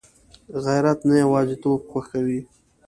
غیرت 0.63 0.99
نه 1.09 1.15
یوازېتوب 1.23 1.79
خوښوي 1.91 2.39